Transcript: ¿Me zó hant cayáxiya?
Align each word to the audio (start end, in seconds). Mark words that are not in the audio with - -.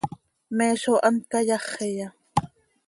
¿Me 0.57 0.67
zó 0.81 0.95
hant 1.05 1.19
cayáxiya? 1.31 2.07